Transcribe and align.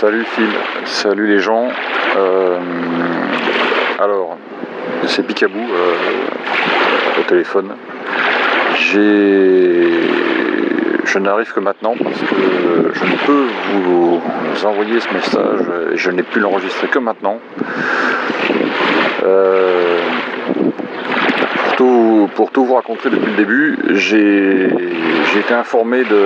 Salut 0.00 0.24
Phil, 0.24 0.48
salut 0.86 1.26
les 1.26 1.40
gens. 1.40 1.68
Euh, 2.16 2.58
alors, 3.98 4.38
c'est 5.06 5.26
Picabou 5.26 5.58
euh, 5.58 7.20
au 7.20 7.22
téléphone. 7.24 7.68
J'ai. 8.76 9.90
Je 11.04 11.18
n'arrive 11.18 11.52
que 11.52 11.60
maintenant 11.60 11.92
parce 12.02 12.18
que 12.18 12.94
je 12.94 13.04
ne 13.04 13.26
peux 13.26 13.46
vous 13.74 14.22
envoyer 14.64 15.00
ce 15.00 15.12
message 15.12 15.60
et 15.92 15.98
je 15.98 16.10
n'ai 16.10 16.22
pu 16.22 16.40
l'enregistrer 16.40 16.88
que 16.88 16.98
maintenant. 16.98 17.38
Euh, 19.22 19.98
pour, 21.66 21.76
tout, 21.76 22.30
pour 22.36 22.50
tout 22.52 22.64
vous 22.64 22.74
raconter 22.76 23.10
depuis 23.10 23.32
le 23.32 23.36
début, 23.36 23.78
j'ai 23.90 24.70
été 25.38 25.52
informé 25.52 26.04
de 26.04 26.24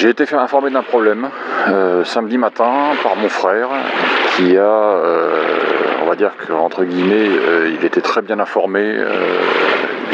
j'ai 0.00 0.08
été 0.08 0.24
fait 0.24 0.36
informer 0.36 0.70
d'un 0.70 0.82
problème 0.82 1.28
euh, 1.68 2.04
samedi 2.04 2.38
matin 2.38 2.72
par 3.02 3.16
mon 3.16 3.28
frère 3.28 3.68
qui 4.34 4.56
a, 4.56 4.62
euh, 4.62 5.44
on 6.02 6.06
va 6.06 6.16
dire 6.16 6.30
qu'entre 6.46 6.84
guillemets, 6.84 7.28
euh, 7.28 7.70
il 7.78 7.84
était 7.84 8.00
très 8.00 8.22
bien 8.22 8.40
informé. 8.40 8.80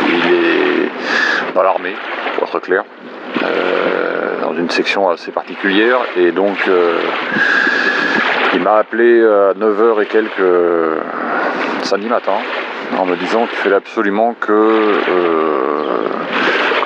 il 0.08 0.34
est 0.34 1.54
dans 1.54 1.62
l'armée, 1.62 1.94
pour 2.34 2.48
être 2.48 2.58
clair, 2.58 2.82
dans 4.42 4.54
une 4.54 4.70
section 4.70 5.08
assez 5.08 5.30
particulière. 5.30 5.98
Et 6.16 6.32
donc, 6.32 6.68
il 8.54 8.60
m'a 8.60 8.78
appelé 8.78 9.22
à 9.22 9.52
9h 9.52 10.02
et 10.02 10.06
quelques 10.06 11.00
samedi 11.82 12.08
matin 12.08 12.38
en 12.98 13.06
me 13.06 13.14
disant 13.14 13.46
qu'il 13.46 13.58
fallait 13.58 13.76
absolument 13.76 14.34
que 14.34 14.90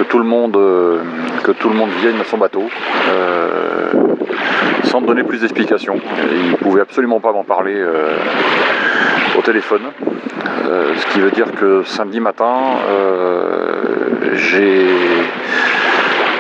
que 0.01 0.05
tout 0.05 0.19
le 0.19 0.25
monde, 0.25 0.57
euh, 0.57 1.03
que 1.45 1.53
tout 1.53 1.69
le 1.69 1.75
monde 1.75 1.91
vienne 2.01 2.19
à 2.19 2.25
son 2.25 2.39
bateau, 2.39 2.65
euh, 3.11 3.93
sans 4.85 5.03
me 5.03 5.07
donner 5.07 5.25
plus 5.25 5.43
d'explications. 5.43 6.01
Il 6.33 6.53
ne 6.53 6.57
pouvait 6.57 6.81
absolument 6.81 7.21
pas 7.21 7.33
m'en 7.33 7.45
parler 7.45 7.75
euh, 7.77 8.17
au 9.39 9.43
téléphone. 9.43 9.83
ce 10.65 11.07
qui 11.13 11.21
veut 11.21 11.31
dire 11.31 11.53
que 11.53 11.83
samedi 11.85 12.19
matin, 12.19 12.57
j'ai 14.35 14.87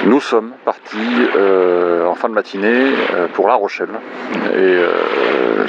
nous 0.06 0.21
sommes 0.21 0.53
partis 0.65 1.19
en 2.06 2.15
fin 2.15 2.29
de 2.31 2.34
matinée 2.34 2.93
pour 3.34 3.47
La 3.49 3.55
Rochelle 3.55 3.95
et 4.56 4.77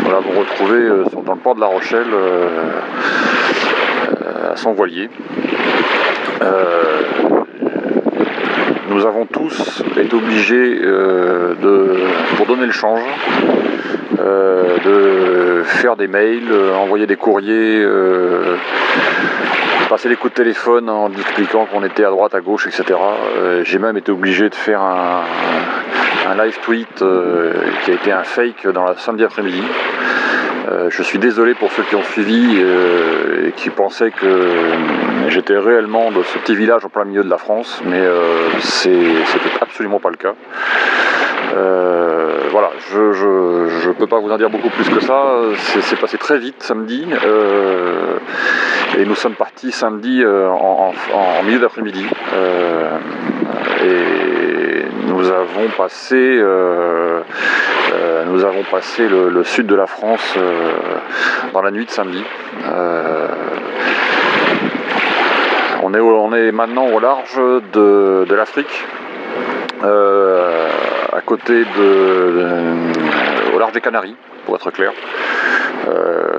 nous 0.04 0.12
l'avons 0.12 0.40
retrouvé 0.40 0.78
dans 1.26 1.34
le 1.34 1.40
port 1.40 1.56
de 1.56 1.62
La 1.62 1.68
Rochelle 1.68 2.14
à 4.52 4.56
son 4.56 4.72
voilier 4.72 5.10
nous 8.92 9.06
avons 9.06 9.26
tous 9.26 9.84
été 9.98 10.14
obligés 10.14 10.80
euh, 10.84 11.56
de, 11.56 12.36
pour 12.36 12.46
donner 12.46 12.66
le 12.66 12.74
change, 12.74 13.02
euh, 14.20 14.78
de 14.80 15.64
faire 15.64 15.96
des 15.96 16.08
mails, 16.08 16.52
euh, 16.52 16.76
envoyer 16.76 17.08
des 17.08 17.16
courriers, 17.16 17.86
passer 19.90 20.10
des 20.10 20.16
coups 20.16 20.34
de 20.34 20.38
téléphone 20.38 20.90
en 20.90 21.10
expliquant 21.12 21.66
qu'on 21.66 21.84
était 21.86 22.04
à 22.04 22.10
droite, 22.10 22.36
à 22.36 22.42
gauche, 22.42 22.68
etc. 22.68 23.00
J'ai 23.64 23.80
même 23.80 23.98
été 23.98 24.12
obligé 24.12 24.50
de 24.50 24.56
faire 24.56 24.82
un, 24.82 25.24
live 26.44 26.60
tweet 26.62 27.04
qui 27.84 27.92
a 27.92 27.94
été 27.94 28.12
un 28.12 28.24
fake 28.24 28.68
dans 28.74 28.84
la 28.84 28.96
samedi 28.98 29.24
après-midi. 29.24 29.64
Je 30.90 31.04
suis 31.04 31.20
désolé 31.20 31.54
pour 31.54 31.72
ceux 31.72 31.84
qui 31.84 31.96
ont 31.96 32.04
suivi 32.04 32.60
et 32.60 33.52
qui 33.54 33.70
pensaient 33.70 34.12
que 34.12 34.28
j'étais 35.32 35.58
réellement 35.58 36.12
de 36.12 36.24
ce 36.24 36.38
petit 36.40 36.56
village 36.56 36.86
en 36.86 36.90
plein 36.90 37.06
milieu 37.06 37.24
de 37.24 37.30
la 37.30 37.38
France, 37.38 37.82
mais 37.86 38.00
euh, 38.00 38.50
c'était 38.60 39.50
absolument 39.62 40.00
pas 40.00 40.10
le 40.10 40.18
cas. 40.18 40.34
Euh, 41.56 42.40
voilà, 42.52 42.72
je 42.92 43.88
ne 43.88 43.94
peux 43.94 44.08
pas 44.08 44.20
vous 44.20 44.30
en 44.32 44.38
dire 44.38 44.50
beaucoup 44.50 44.70
plus 44.70 44.88
que 44.90 45.00
ça. 45.00 45.42
C'est 45.82 46.00
passé 46.00 46.18
très 46.18 46.38
vite 46.38 46.62
samedi. 46.62 47.06
Euh, 47.26 48.18
et 48.98 49.06
nous 49.06 49.16
sommes 49.16 49.36
partis 49.36 49.72
samedi 49.72 50.24
en, 50.26 50.94
milieu 51.44 51.60
d'après-midi. 51.60 52.06
et 53.84 54.86
nous 55.08 55.30
avons 55.30 55.70
passé, 55.78 56.42
nous 58.28 58.44
avons 58.44 58.64
passé 58.64 59.08
le, 59.08 59.44
sud 59.44 59.68
de 59.68 59.76
la 59.76 59.88
France 59.88 60.38
dans 61.54 61.62
la 61.62 61.72
nuit 61.72 61.86
de 61.86 61.92
samedi. 61.92 62.24
On 65.84 66.34
est, 66.34 66.52
maintenant 66.52 66.86
au 66.86 67.00
large 67.00 67.36
de, 67.74 68.34
l'Afrique, 68.34 68.86
euh, 69.84 70.70
à 71.12 71.22
côté 71.22 71.66
de, 71.66 73.54
au 73.54 73.60
large 73.60 73.74
des 73.74 73.82
Canaries, 73.82 74.16
pour 74.46 74.56
être 74.56 74.72
clair. 74.72 74.92
Euh, 75.88 76.32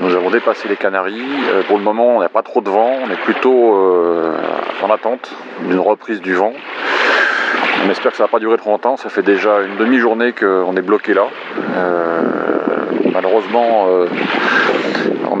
nous 0.00 0.14
avons 0.14 0.30
dépassé 0.30 0.68
les 0.68 0.76
Canaries. 0.76 1.24
Euh, 1.52 1.62
pour 1.62 1.78
le 1.78 1.82
moment, 1.82 2.16
on 2.16 2.20
n'a 2.20 2.28
pas 2.28 2.42
trop 2.42 2.60
de 2.60 2.68
vent. 2.68 2.92
On 3.04 3.10
est 3.10 3.20
plutôt 3.22 3.74
en 4.82 4.90
attente 4.90 5.32
d'une 5.62 5.80
reprise 5.80 6.20
du 6.20 6.34
vent. 6.34 6.52
On 7.84 7.90
espère 7.90 8.10
que 8.10 8.16
ça 8.16 8.24
ne 8.24 8.28
va 8.28 8.32
pas 8.32 8.38
durer 8.38 8.56
trop 8.56 8.70
longtemps. 8.70 8.96
Ça 8.96 9.08
fait 9.08 9.22
déjà 9.22 9.60
une 9.62 9.76
demi-journée 9.76 10.32
qu'on 10.32 10.76
est 10.76 10.82
bloqué 10.82 11.14
là. 11.14 11.26
malheureusement, 13.12 13.86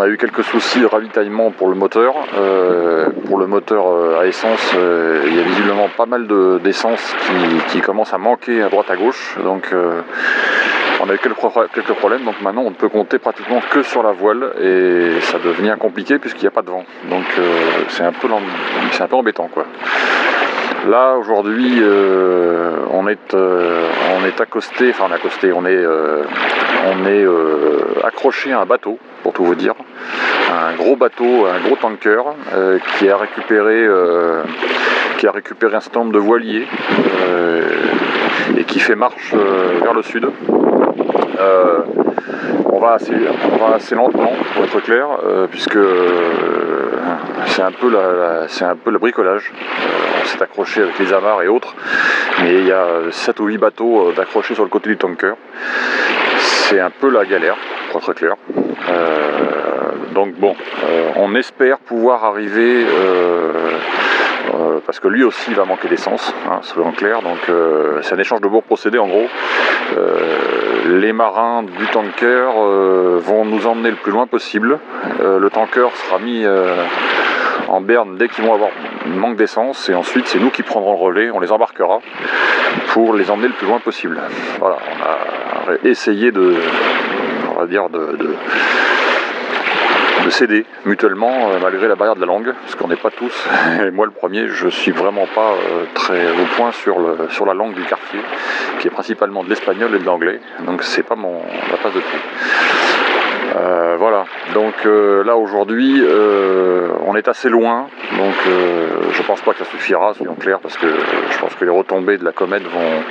a 0.00 0.08
eu 0.08 0.16
quelques 0.16 0.44
soucis 0.44 0.80
de 0.80 0.86
ravitaillement 0.86 1.50
pour 1.50 1.68
le 1.68 1.74
moteur. 1.74 2.14
Euh, 2.38 3.10
pour 3.26 3.38
le 3.38 3.46
moteur 3.46 3.86
euh, 3.88 4.20
à 4.20 4.26
essence, 4.26 4.72
euh, 4.74 5.24
il 5.26 5.36
y 5.36 5.40
a 5.40 5.42
visiblement 5.42 5.88
pas 5.94 6.06
mal 6.06 6.26
d'essence 6.62 7.14
qui, 7.68 7.80
commence 7.82 8.14
à 8.14 8.18
manquer 8.18 8.62
à 8.62 8.68
droite 8.68 8.90
à 8.90 8.96
gauche. 8.96 9.36
Donc 9.44 9.74
on 11.02 11.10
a 11.10 11.14
eu 11.14 11.18
quelques, 11.18 11.36
quelques, 11.74 11.92
problèmes. 11.94 12.24
Donc 12.24 12.40
maintenant 12.40 12.62
on 12.62 12.70
ne 12.70 12.74
peut 12.74 12.88
compter 12.88 13.18
pratiquement 13.18 13.60
que 13.70 13.82
sur 13.82 14.02
la 14.02 14.12
voile 14.12 14.52
et 14.62 15.20
ça 15.20 15.38
devient 15.38 15.76
compliqué 15.78 16.18
puisqu'il 16.18 16.42
n'y 16.42 16.48
a 16.48 16.52
pas 16.52 16.62
de 16.62 16.70
vent. 16.70 16.84
Donc 17.10 17.24
c'est 17.88 18.04
un, 18.04 18.12
peu 18.12 18.28
un 18.28 19.06
peu 19.06 19.16
embêtant 19.16 19.48
quoi. 19.52 19.66
Là 20.88 21.16
aujourd'hui 21.16 21.82
on 22.92 23.08
est 23.08 23.34
on 23.34 24.24
est 24.24 24.40
accosté, 24.40 24.90
enfin 24.90 25.04
on 25.54 25.66
est 25.66 25.84
est 27.06 27.26
accroché 28.04 28.52
à 28.52 28.60
un 28.60 28.66
bateau 28.66 28.98
pour 29.22 29.32
tout 29.32 29.44
vous 29.44 29.54
dire. 29.54 29.74
Un 30.50 30.74
gros 30.74 30.96
bateau, 30.96 31.46
un 31.46 31.60
gros 31.60 31.76
tanker 31.76 32.22
euh, 32.54 32.78
qui 32.98 33.08
a 33.08 33.16
récupéré 33.16 33.84
euh, 33.84 34.42
un 35.74 35.80
certain 35.80 36.00
nombre 36.00 36.12
de 36.12 36.18
voiliers 36.18 36.66
euh, 37.28 37.62
et 38.56 38.64
qui 38.64 38.80
fait 38.80 38.96
marche 38.96 39.34
vers 39.34 39.94
le 39.94 40.02
sud. 40.02 40.26
on, 42.64 42.80
va 42.80 42.94
assez, 42.94 43.14
on 43.52 43.56
va 43.56 43.76
lentement 43.94 44.32
pour 44.54 44.64
être 44.64 44.80
clair, 44.80 45.06
puisque 45.50 45.78
c'est 47.46 47.62
un, 47.62 47.68
un 47.68 48.76
peu 48.76 48.90
le 48.90 48.98
bricolage. 48.98 49.52
S'est 50.30 50.42
accroché 50.42 50.82
avec 50.82 50.98
les 50.98 51.12
amarres 51.12 51.42
et 51.42 51.48
autres, 51.48 51.74
mais 52.42 52.54
il 52.54 52.66
y 52.66 52.72
a 52.72 53.10
7 53.10 53.40
ou 53.40 53.46
8 53.46 53.58
bateaux 53.58 54.12
d'accrochés 54.12 54.54
sur 54.54 54.64
le 54.64 54.70
côté 54.70 54.90
du 54.90 54.96
tanker. 54.96 55.34
C'est 56.38 56.80
un 56.80 56.90
peu 56.90 57.10
la 57.10 57.24
galère, 57.24 57.56
pour 57.90 58.00
être 58.00 58.12
clair. 58.14 58.36
Euh, 58.88 60.12
donc 60.14 60.34
bon, 60.34 60.54
euh, 60.84 61.10
on 61.16 61.34
espère 61.34 61.78
pouvoir 61.78 62.24
arriver 62.24 62.84
euh, 62.86 63.78
parce 64.86 64.98
que 65.00 65.08
lui 65.08 65.22
aussi 65.22 65.52
va 65.54 65.64
manquer 65.64 65.88
d'essence, 65.88 66.34
hein, 66.50 66.60
soyons 66.62 66.92
clair. 66.92 67.22
Donc 67.22 67.38
c'est 68.02 68.14
un 68.14 68.18
échange 68.18 68.40
de 68.40 68.48
bons 68.48 68.62
procédés 68.62 68.98
en 68.98 69.06
gros. 69.06 69.26
les 70.88 71.12
marins 71.12 71.62
du 71.62 71.86
tanker 71.92 72.50
vont 73.18 73.44
nous 73.44 73.66
emmener 73.66 73.90
le 73.90 73.96
plus 73.96 74.10
loin 74.10 74.26
possible. 74.26 74.78
le 75.20 75.50
tanker 75.50 75.88
sera 75.94 76.18
mis 76.18 76.44
en 77.70 77.80
berne 77.80 78.16
dès 78.16 78.28
qu'ils 78.28 78.44
vont 78.44 78.54
avoir 78.54 78.70
manque 79.06 79.36
d'essence 79.36 79.88
et 79.88 79.94
ensuite 79.94 80.26
c'est 80.26 80.38
nous 80.38 80.50
qui 80.50 80.62
prendrons 80.62 80.92
le 80.92 80.98
relais, 80.98 81.30
on 81.30 81.40
les 81.40 81.52
embarquera 81.52 82.00
pour 82.88 83.14
les 83.14 83.30
emmener 83.30 83.48
le 83.48 83.54
plus 83.54 83.66
loin 83.66 83.78
possible. 83.78 84.20
Voilà, 84.58 84.76
on 85.66 85.70
a 85.72 85.88
essayé 85.88 86.32
de, 86.32 86.56
on 87.50 87.60
va 87.60 87.66
dire, 87.66 87.88
de 87.88 88.36
de 90.24 90.30
céder 90.30 90.66
mutuellement 90.84 91.50
euh, 91.50 91.58
malgré 91.60 91.88
la 91.88 91.94
barrière 91.94 92.14
de 92.14 92.20
la 92.20 92.26
langue, 92.26 92.52
parce 92.62 92.74
qu'on 92.74 92.88
n'est 92.88 92.96
pas 92.96 93.10
tous, 93.10 93.48
et 93.86 93.90
moi 93.90 94.06
le 94.06 94.12
premier, 94.12 94.48
je 94.48 94.68
suis 94.68 94.92
vraiment 94.92 95.26
pas 95.34 95.52
euh, 95.52 95.84
très 95.94 96.30
au 96.30 96.44
point 96.56 96.72
sur, 96.72 96.98
le, 96.98 97.28
sur 97.30 97.46
la 97.46 97.54
langue 97.54 97.74
du 97.74 97.82
quartier, 97.82 98.20
qui 98.78 98.88
est 98.88 98.90
principalement 98.90 99.44
de 99.44 99.48
l'espagnol 99.48 99.94
et 99.94 99.98
de 99.98 100.04
l'anglais, 100.04 100.40
donc 100.66 100.82
c'est 100.82 101.02
pas 101.02 101.16
mon 101.16 101.40
ma 101.70 101.76
passe 101.76 101.94
de 101.94 102.00
pied. 102.00 102.18
Euh, 103.56 103.96
voilà, 103.98 104.26
donc 104.54 104.74
là 104.84 105.36
aujourd'hui 105.36 106.00
on 107.10 107.16
est 107.16 107.26
assez 107.26 107.48
loin, 107.48 107.88
donc 108.16 108.34
je 109.12 109.22
pense 109.22 109.40
pas 109.40 109.52
que 109.52 109.58
ça 109.58 109.64
suffira, 109.64 110.14
soyons 110.14 110.36
clairs, 110.36 110.60
parce 110.60 110.76
que 110.76 110.86
je 110.86 111.38
pense 111.38 111.52
que 111.56 111.64
les 111.64 111.70
retombées 111.70 112.18
de 112.18 112.24
la 112.24 112.30
comète 112.30 112.62
vont, 112.62 113.02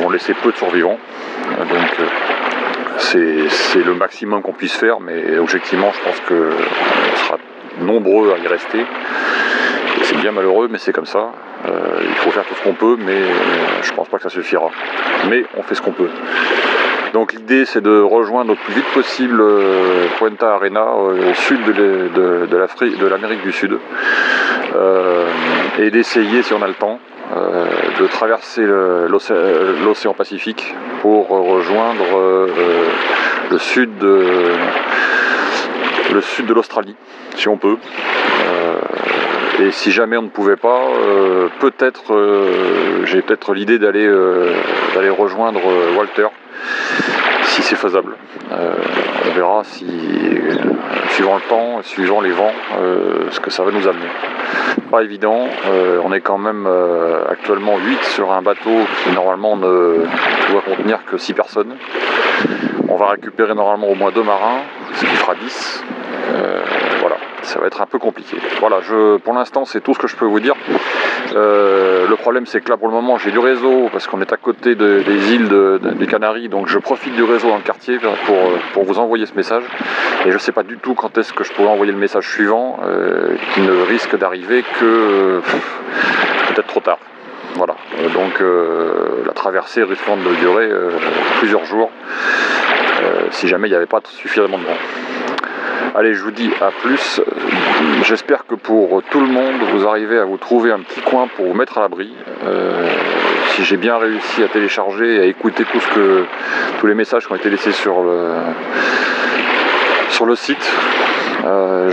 vont 0.00 0.08
laisser 0.08 0.32
peu 0.32 0.52
de 0.52 0.56
survivants. 0.56 0.98
Donc 1.58 2.08
c'est 2.96 3.84
le 3.84 3.94
maximum 3.94 4.40
qu'on 4.40 4.54
puisse 4.54 4.74
faire, 4.74 5.00
mais 5.00 5.36
objectivement, 5.36 5.92
je 5.92 6.00
pense 6.00 6.20
qu'on 6.20 7.24
sera 7.26 7.38
nombreux 7.82 8.32
à 8.32 8.38
y 8.38 8.46
rester. 8.46 8.86
C'est 10.02 10.16
bien 10.16 10.32
malheureux, 10.32 10.68
mais 10.70 10.78
c'est 10.78 10.92
comme 10.92 11.04
ça. 11.04 11.30
Euh, 11.68 12.00
il 12.08 12.14
faut 12.14 12.30
faire 12.30 12.44
tout 12.46 12.54
ce 12.54 12.62
qu'on 12.62 12.72
peut, 12.72 12.96
mais 12.98 13.20
je 13.82 13.92
pense 13.92 14.08
pas 14.08 14.16
que 14.16 14.22
ça 14.22 14.30
suffira. 14.30 14.70
Mais 15.28 15.44
on 15.58 15.62
fait 15.62 15.74
ce 15.74 15.82
qu'on 15.82 15.92
peut. 15.92 16.08
Donc 17.12 17.32
l'idée 17.32 17.64
c'est 17.64 17.80
de 17.80 18.00
rejoindre 18.00 18.50
le 18.50 18.56
plus 18.56 18.74
vite 18.74 18.86
possible 18.94 19.42
Puenta 20.18 20.54
Arena 20.54 20.86
au 20.94 21.34
sud 21.34 21.64
de 21.64 23.06
l'Amérique 23.06 23.42
du 23.42 23.52
Sud 23.52 23.78
et 25.78 25.90
d'essayer 25.90 26.42
si 26.42 26.52
on 26.54 26.62
a 26.62 26.68
le 26.68 26.74
temps 26.74 27.00
de 27.34 28.06
traverser 28.06 28.62
l'océan 28.64 30.14
Pacifique 30.14 30.74
pour 31.02 31.28
rejoindre 31.28 32.04
le 33.50 33.58
sud 33.58 33.98
de 36.46 36.54
l'Australie, 36.54 36.96
si 37.36 37.48
on 37.48 37.56
peut. 37.56 37.76
Euh, 38.48 38.80
et 39.60 39.70
si 39.70 39.90
jamais 39.90 40.16
on 40.16 40.22
ne 40.22 40.28
pouvait 40.28 40.56
pas, 40.56 40.82
euh, 40.88 41.48
peut-être, 41.60 42.14
euh, 42.14 43.04
j'ai 43.04 43.22
peut-être 43.22 43.52
l'idée 43.54 43.78
d'aller 43.78 44.08
rejoindre 45.10 45.60
Walter, 45.96 46.28
si 47.44 47.62
c'est 47.62 47.76
faisable. 47.76 48.16
on 48.50 49.34
verra 49.34 49.62
si, 49.64 49.86
suivant 51.10 51.36
le 51.36 51.48
temps, 51.48 51.82
suivant 51.82 52.20
les 52.20 52.30
vents, 52.30 52.52
ce 53.30 53.40
que 53.40 53.50
ça 53.50 53.62
va 53.62 53.70
nous 53.70 53.86
amener. 53.86 54.08
Pas 54.90 55.02
évident, 55.02 55.48
on 56.04 56.12
est 56.12 56.20
quand 56.20 56.38
même 56.38 56.68
actuellement 57.28 57.78
8 57.78 58.04
sur 58.04 58.32
un 58.32 58.42
bateau 58.42 58.78
qui 59.02 59.12
normalement 59.12 59.56
ne 59.56 60.04
doit 60.50 60.62
contenir 60.62 61.04
que 61.04 61.16
6 61.16 61.32
personnes. 61.34 61.76
On 62.88 62.96
va 62.96 63.10
récupérer 63.10 63.54
normalement 63.54 63.88
au 63.88 63.94
moins 63.94 64.10
deux 64.10 64.22
marins, 64.22 64.62
ce 64.94 65.00
qui 65.00 65.14
fera 65.14 65.34
10. 65.34 65.84
Euh, 66.30 66.60
voilà, 67.00 67.16
ça 67.42 67.60
va 67.60 67.66
être 67.66 67.80
un 67.80 67.86
peu 67.86 67.98
compliqué. 67.98 68.36
Voilà, 68.58 68.80
je, 68.82 69.16
pour 69.18 69.32
l'instant, 69.32 69.64
c'est 69.64 69.80
tout 69.80 69.94
ce 69.94 69.98
que 69.98 70.08
je 70.08 70.16
peux 70.16 70.26
vous 70.26 70.40
dire. 70.40 70.54
Euh, 71.34 72.08
le 72.08 72.16
problème, 72.16 72.46
c'est 72.46 72.60
que 72.60 72.68
là, 72.68 72.76
pour 72.76 72.88
le 72.88 72.94
moment, 72.94 73.18
j'ai 73.18 73.30
du 73.30 73.38
réseau 73.38 73.88
parce 73.92 74.06
qu'on 74.06 74.20
est 74.20 74.32
à 74.32 74.36
côté 74.36 74.74
des 74.74 75.32
îles 75.32 75.48
des 75.98 76.06
Canaries, 76.06 76.48
donc 76.48 76.68
je 76.68 76.78
profite 76.78 77.14
du 77.14 77.22
réseau 77.22 77.48
dans 77.48 77.56
le 77.56 77.62
quartier 77.62 77.98
pour, 78.72 78.84
vous 78.84 78.98
envoyer 78.98 79.26
ce 79.26 79.34
message. 79.34 79.62
Et 80.24 80.30
je 80.30 80.34
ne 80.34 80.38
sais 80.38 80.52
pas 80.52 80.62
du 80.62 80.76
tout 80.78 80.94
quand 80.94 81.16
est-ce 81.18 81.32
que 81.32 81.44
je 81.44 81.52
pourrais 81.52 81.68
envoyer 81.68 81.92
le 81.92 81.98
message 81.98 82.28
suivant, 82.28 82.80
euh, 82.84 83.34
qui 83.54 83.60
ne 83.60 83.82
risque 83.82 84.16
d'arriver 84.16 84.64
que 84.78 85.40
peut-être 86.48 86.66
trop 86.66 86.80
tard. 86.80 86.98
Voilà, 87.56 87.74
donc 88.14 88.40
la 89.26 89.32
traversée 89.32 89.82
risquant 89.82 90.16
de 90.16 90.34
durer 90.36 90.68
plusieurs 91.38 91.64
jours 91.64 91.90
si 93.30 93.48
jamais 93.48 93.66
il 93.68 93.72
n'y 93.72 93.76
avait 93.76 93.86
pas 93.86 94.00
suffisamment 94.04 94.58
de 94.58 94.64
vent. 94.64 95.09
Allez, 95.94 96.14
je 96.14 96.22
vous 96.22 96.30
dis 96.30 96.50
à 96.60 96.70
plus. 96.70 97.20
J'espère 98.04 98.46
que 98.46 98.54
pour 98.54 99.02
tout 99.10 99.20
le 99.20 99.26
monde, 99.26 99.54
vous 99.72 99.86
arrivez 99.86 100.18
à 100.18 100.24
vous 100.24 100.36
trouver 100.36 100.72
un 100.72 100.80
petit 100.80 101.00
coin 101.00 101.28
pour 101.36 101.46
vous 101.46 101.54
mettre 101.54 101.78
à 101.78 101.82
l'abri. 101.82 102.12
Euh, 102.44 102.88
si 103.48 103.64
j'ai 103.64 103.76
bien 103.76 103.96
réussi 103.98 104.42
à 104.42 104.48
télécharger 104.48 105.16
et 105.16 105.20
à 105.20 105.24
écouter 105.24 105.64
tout 105.64 105.80
ce 105.80 105.88
que, 105.88 106.24
tous 106.78 106.86
les 106.86 106.94
messages 106.94 107.26
qui 107.26 107.32
ont 107.32 107.36
été 107.36 107.50
laissés 107.50 107.72
sur 107.72 108.02
le, 108.02 108.28
sur 110.10 110.26
le 110.26 110.36
site, 110.36 110.70
euh, 111.44 111.90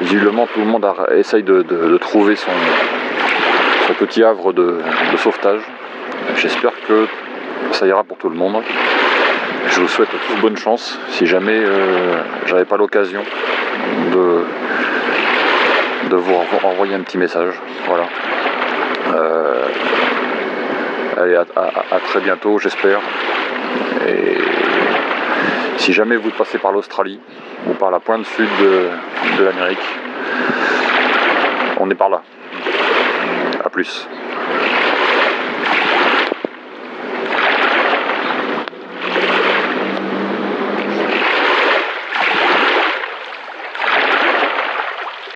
visiblement 0.00 0.46
tout 0.46 0.60
le 0.60 0.66
monde 0.66 0.86
essaye 1.16 1.42
de, 1.42 1.96
trouver 1.98 2.36
son, 2.36 2.50
petit 3.98 4.22
havre 4.22 4.52
de 4.52 4.80
sauvetage. 5.18 5.62
J'espère 6.36 6.72
que 6.88 7.06
ça 7.72 7.86
ira 7.86 8.04
pour 8.04 8.16
tout 8.16 8.28
le 8.28 8.36
monde. 8.36 8.62
Je 9.68 9.80
vous 9.80 9.88
souhaite 9.88 10.10
tous 10.10 10.40
bonne 10.40 10.56
chance 10.56 10.98
si 11.10 11.26
jamais 11.26 11.58
euh, 11.58 12.22
j'avais 12.46 12.64
pas 12.64 12.76
l'occasion 12.76 13.22
de, 14.12 14.44
de 16.10 16.16
vous 16.16 16.34
envoyer 16.64 16.94
un 16.94 17.00
petit 17.00 17.18
message. 17.18 17.54
Voilà. 17.86 18.04
Euh, 19.14 19.64
allez, 21.16 21.36
à, 21.36 21.98
très 22.06 22.20
bientôt, 22.20 22.58
j'espère. 22.58 23.00
Et 24.06 24.38
si 25.78 25.92
jamais 25.92 26.16
vous 26.16 26.30
passez 26.30 26.58
par 26.58 26.72
l'Australie 26.72 27.20
ou 27.66 27.74
par 27.74 27.90
la 27.90 28.00
pointe 28.00 28.26
sud 28.26 28.48
de, 28.60 29.44
l'Amérique, 29.44 29.78
on 31.80 31.90
est 31.90 31.94
par 31.94 32.10
là. 32.10 32.22
A 33.64 33.68
plus. 33.68 34.06